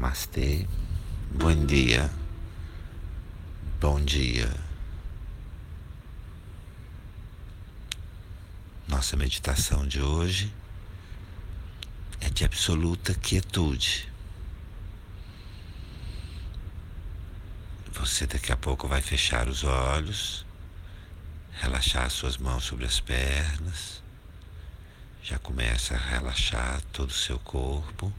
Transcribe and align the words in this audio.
Namastê, 0.00 0.66
bom 1.30 1.66
dia, 1.66 2.10
bom 3.78 4.00
dia. 4.00 4.50
Nossa 8.88 9.14
meditação 9.14 9.86
de 9.86 10.00
hoje 10.00 10.50
é 12.18 12.30
de 12.30 12.46
absoluta 12.46 13.12
quietude. 13.12 14.10
Você 17.92 18.26
daqui 18.26 18.52
a 18.52 18.56
pouco 18.56 18.88
vai 18.88 19.02
fechar 19.02 19.50
os 19.50 19.64
olhos, 19.64 20.46
relaxar 21.52 22.10
suas 22.10 22.38
mãos 22.38 22.64
sobre 22.64 22.86
as 22.86 23.00
pernas, 23.00 24.02
já 25.22 25.38
começa 25.38 25.94
a 25.94 25.98
relaxar 25.98 26.80
todo 26.90 27.10
o 27.10 27.12
seu 27.12 27.38
corpo. 27.38 28.10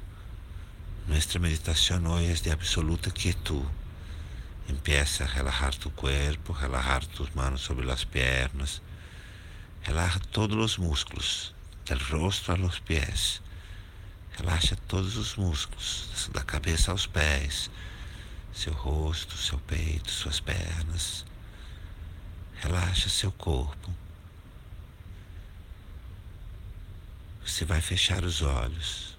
Nuestra 1.12 1.42
meditación 1.42 2.08
hoy 2.08 2.28
es 2.28 2.42
de 2.42 2.54
absoluta 2.54 3.12
quietud. 3.12 3.66
Empieza 4.70 5.26
a 5.26 5.28
relajar 5.28 5.76
tu 5.76 5.92
cuerpo, 5.92 6.54
relajar 6.54 7.06
tus 7.06 7.36
manos 7.36 7.60
sobre 7.60 7.86
las 7.86 8.06
piernas, 8.06 8.82
relaja 9.84 10.22
todos 10.22 10.56
los 10.56 10.80
músculos, 10.80 11.54
del 11.86 12.00
rostro 12.00 12.54
a 12.54 12.58
los 12.58 12.80
pies. 12.80 13.42
Relaxa 14.38 14.78
todos 14.88 15.18
os 15.18 15.38
músculos, 15.38 16.30
da 16.32 16.46
cabeça 16.46 16.92
aos 16.92 17.08
pés, 17.08 17.70
seu 18.54 18.74
rosto, 18.74 19.36
seu 19.36 19.60
peito, 19.60 20.10
suas 20.10 20.40
pernas. 20.40 21.26
Relaxa 22.62 23.10
seu 23.10 23.34
corpo. 23.34 23.94
Você 27.46 27.66
vai 27.66 27.82
fechar 27.82 28.24
os 28.24 28.42
olhos 28.42 29.11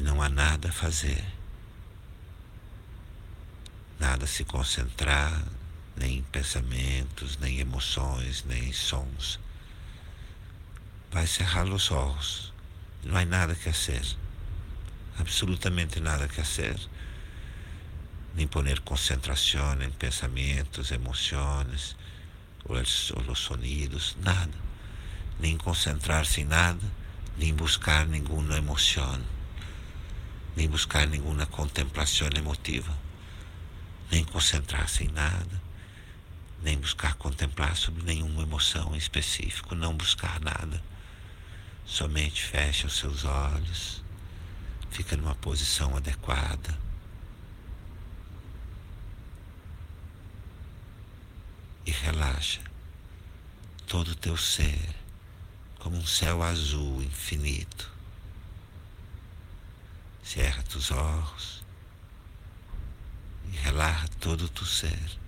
e 0.00 0.02
não 0.02 0.22
há 0.22 0.30
nada 0.30 0.70
a 0.70 0.72
fazer, 0.72 1.22
nada 3.98 4.24
a 4.24 4.26
se 4.26 4.44
concentrar, 4.44 5.44
nem 5.94 6.18
em 6.18 6.22
pensamentos, 6.22 7.36
nem 7.36 7.56
em 7.56 7.60
emoções, 7.60 8.42
nem 8.44 8.70
em 8.70 8.72
sons. 8.72 9.38
Vai 11.10 11.26
cerrar 11.26 11.68
os 11.68 11.90
olhos, 11.90 12.50
não 13.04 13.14
há 13.14 13.26
nada 13.26 13.54
que 13.54 13.70
fazer, 13.70 14.02
absolutamente 15.18 16.00
nada 16.00 16.26
que 16.26 16.36
fazer. 16.36 16.80
Nem 18.34 18.46
poner 18.46 18.80
concentração 18.80 19.82
em 19.82 19.90
pensamentos, 19.90 20.92
emoções, 20.92 21.94
ou 22.64 22.80
os 22.80 23.38
sonidos, 23.38 24.16
nada. 24.22 24.54
Nem 25.38 25.58
concentrar-se 25.58 26.40
em 26.40 26.44
nada, 26.44 26.80
nem 27.36 27.52
buscar 27.52 28.06
nenhuma 28.06 28.56
emoção 28.56 29.20
nem 30.56 30.68
buscar 30.68 31.06
nenhuma 31.06 31.46
contemplação 31.46 32.28
emotiva, 32.36 32.96
nem 34.10 34.24
concentrar-se 34.24 35.04
em 35.04 35.08
nada, 35.08 35.62
nem 36.62 36.78
buscar 36.78 37.14
contemplar 37.14 37.76
sobre 37.76 38.02
nenhuma 38.02 38.42
emoção 38.42 38.94
específica, 38.94 39.74
não 39.74 39.96
buscar 39.96 40.40
nada. 40.40 40.82
Somente 41.86 42.42
fecha 42.42 42.86
os 42.86 42.96
seus 42.96 43.24
olhos, 43.24 44.02
fica 44.90 45.16
numa 45.16 45.34
posição 45.34 45.96
adequada. 45.96 46.78
E 51.86 51.90
relaxa 51.90 52.60
todo 53.86 54.12
o 54.12 54.14
teu 54.14 54.36
ser 54.36 54.94
como 55.78 55.96
um 55.96 56.06
céu 56.06 56.42
azul 56.42 57.02
infinito 57.02 57.90
Cierra 60.32 60.62
tus 60.62 60.92
ojos 60.92 61.60
e 63.46 63.56
relaja 63.56 64.06
todo 64.20 64.48
tu 64.48 64.64
ser 64.64 65.18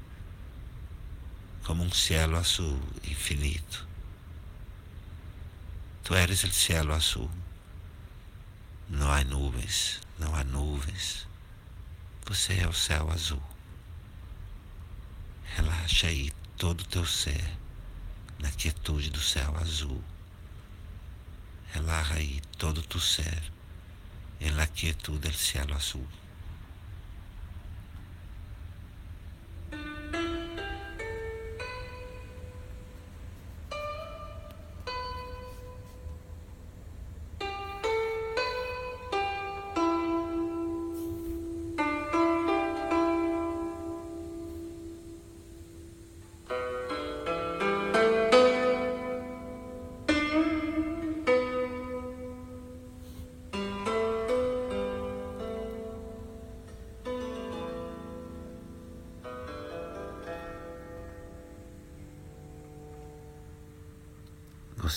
como 1.65 1.83
um 1.83 1.91
cielo 1.91 2.37
azul 2.37 2.81
infinito. 3.03 3.85
Tu 6.05 6.15
eres 6.15 6.45
el 6.45 6.53
cielo 6.53 6.95
azul. 6.95 7.29
Não 8.89 9.11
há 9.11 9.25
nuvens, 9.25 10.01
não 10.21 10.37
há 10.37 10.45
nuvens. 10.45 11.27
Você 12.25 12.61
é 12.61 12.69
o 12.69 12.73
céu 12.73 13.11
azul. 13.11 13.43
Relaxa 15.57 16.07
aí 16.07 16.31
todo 16.57 16.83
o 16.83 16.87
teu 16.87 17.05
ser 17.05 17.59
na 18.39 18.53
quietude 18.53 19.11
do 19.11 19.21
céu 19.21 19.53
azul. 19.57 20.01
Relaxa 21.73 22.15
aí 22.15 22.41
todo 22.57 22.79
o 22.79 22.83
teu 22.85 23.01
ser 23.01 23.53
en 24.43 24.57
la 24.57 24.67
quietud 24.67 25.21
del 25.21 25.35
cielo 25.35 25.75
azul. 25.75 26.07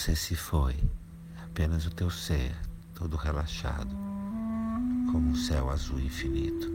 Você 0.06 0.16
se 0.16 0.36
foi, 0.36 0.76
apenas 1.44 1.88
o 1.88 1.90
teu 1.90 2.12
ser, 2.12 2.56
todo 2.94 3.18
relaxado, 3.18 3.90
como 5.12 5.32
um 5.32 5.36
céu 5.36 5.72
azul 5.72 6.00
infinito. 6.00 6.68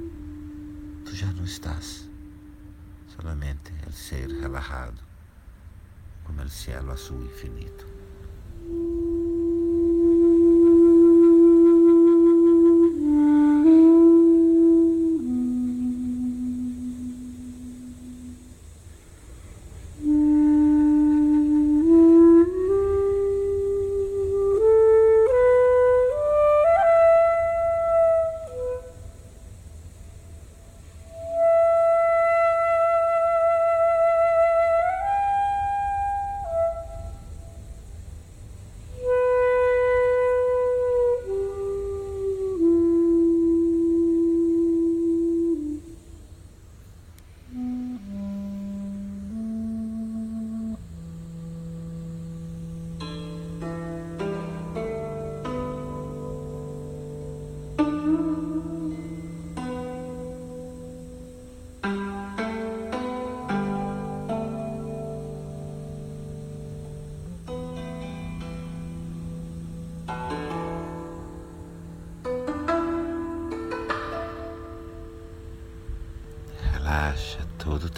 Tu 1.05 1.15
já 1.15 1.33
não 1.33 1.45
estás, 1.45 2.11
solamente 3.07 3.73
el 3.87 3.93
ser 3.93 4.29
relajado, 4.31 5.01
como 6.25 6.43
el 6.43 6.51
cielo 6.51 6.91
azul 6.91 7.25
infinito. 7.25 8.00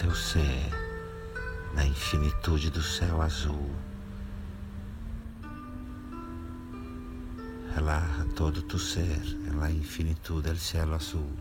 Teu 0.03 0.13
ser 0.13 0.69
na 1.73 1.85
infinitude 1.85 2.69
do 2.69 2.83
céu 2.83 3.21
azul. 3.21 3.71
Relaja 7.73 8.25
todo 8.35 8.61
tu 8.63 8.77
ser 8.77 9.21
na 9.55 9.71
infinitude 9.71 10.51
do 10.51 10.57
céu 10.57 10.93
azul. 10.93 11.31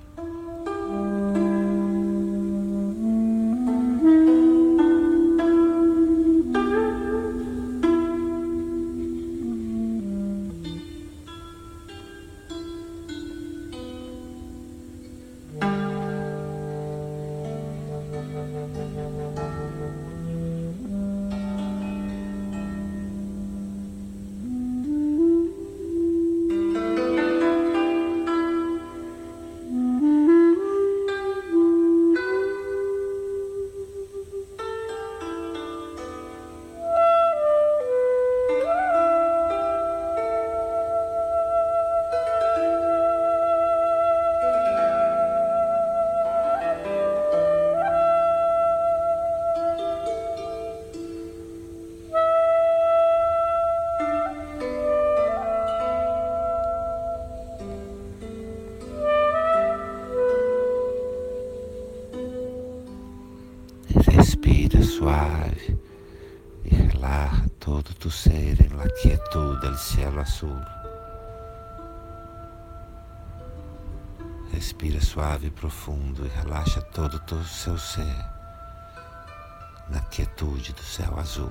Ser 68.13 68.61
em 68.61 68.77
la 68.77 68.89
quietud 69.01 69.59
del 69.61 69.77
cielo 69.77 70.21
azul. 70.21 70.63
Respira 74.53 75.01
suave 75.01 75.47
e 75.47 75.51
profundo 75.51 76.27
e 76.27 76.29
relaxa 76.29 76.83
todo 76.83 77.21
o 77.35 77.45
seu 77.45 77.79
ser 77.79 78.31
na 79.89 80.01
quietude 80.01 80.73
do 80.73 80.83
céu 80.83 81.19
azul. 81.19 81.51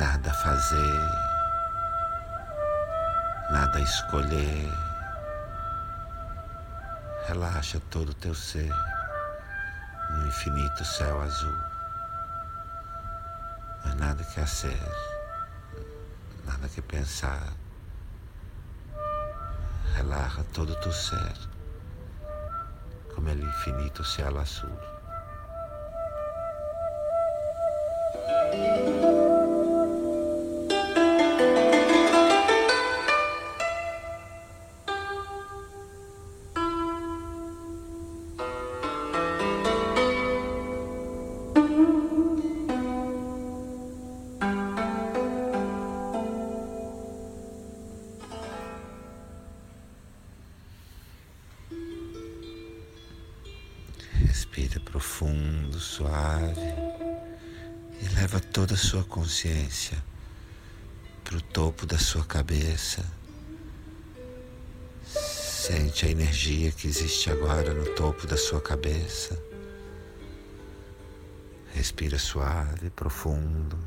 Nada 0.00 0.30
a 0.30 0.34
fazer, 0.34 1.10
nada 3.50 3.76
a 3.76 3.82
escolher. 3.82 4.72
Relaxa 7.26 7.78
todo 7.90 8.08
o 8.08 8.14
teu 8.14 8.34
ser 8.34 8.72
no 10.08 10.26
infinito 10.26 10.86
céu 10.86 11.20
azul. 11.20 11.58
Mas 13.84 13.94
nada 13.96 14.24
que 14.24 14.46
ser, 14.46 14.88
nada 16.46 16.66
que 16.66 16.80
pensar. 16.80 17.52
Relaxa 19.96 20.42
todo 20.54 20.72
o 20.72 20.76
teu 20.76 20.92
ser, 20.92 21.36
como 23.14 23.28
é 23.28 23.34
o 23.34 23.46
infinito 23.46 24.02
céu 24.02 24.38
azul. 24.38 24.78
Respira 54.40 54.80
profundo, 54.80 55.78
suave 55.78 56.74
e 58.00 58.08
leva 58.14 58.40
toda 58.40 58.72
a 58.72 58.76
sua 58.76 59.04
consciência 59.04 60.02
para 61.22 61.36
o 61.36 61.42
topo 61.42 61.84
da 61.84 61.98
sua 61.98 62.24
cabeça. 62.24 63.04
Sente 65.04 66.06
a 66.06 66.08
energia 66.08 66.72
que 66.72 66.88
existe 66.88 67.30
agora 67.30 67.74
no 67.74 67.84
topo 67.94 68.26
da 68.26 68.38
sua 68.38 68.62
cabeça. 68.62 69.38
Respira 71.74 72.18
suave, 72.18 72.88
profundo. 72.88 73.78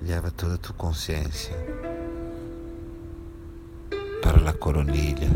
Leva 0.00 0.30
toda 0.30 0.54
a 0.54 0.58
tua 0.58 0.76
consciência 0.76 1.56
para 4.22 4.48
a 4.48 4.52
coronilha. 4.52 5.28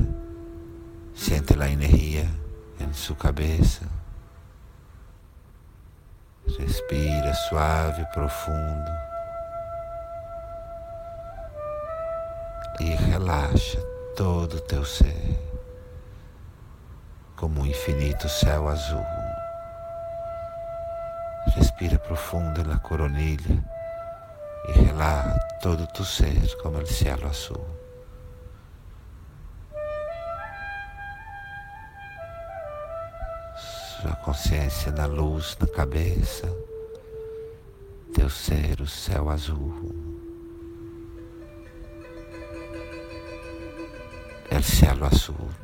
Sente 1.16 1.61
a 1.61 1.68
energia 1.68 2.30
em 2.78 2.92
sua 2.92 3.16
cabeça. 3.16 4.03
Respira 6.58 7.34
suave, 7.34 8.04
profundo. 8.12 8.90
E 12.78 12.94
relaxa 13.11 13.80
todo 14.16 14.54
o 14.56 14.61
teu 14.61 14.84
ser, 14.84 15.38
como 17.37 17.61
um 17.61 17.66
infinito 17.66 18.28
céu 18.28 18.68
azul. 18.68 19.04
Respira 21.56 21.99
profundo 21.99 22.62
na 22.62 22.78
coronilha 22.78 23.64
e 24.68 24.73
relaxa 24.80 25.38
todo 25.61 25.82
o 25.82 25.87
teu 25.88 26.04
ser 26.04 26.56
como 26.62 26.78
o 26.78 26.87
céu 26.87 27.18
azul. 27.28 27.84
Sua 34.04 34.16
consciência 34.16 34.92
na 34.92 35.06
luz 35.06 35.56
na 35.58 35.66
cabeça, 35.66 36.46
teu 38.12 38.28
ser, 38.28 38.78
o 38.82 38.87
céu 38.87 39.30
azul. 39.30 39.94
El 44.50 44.62
cielo 44.62 45.06
azul. 45.06 45.63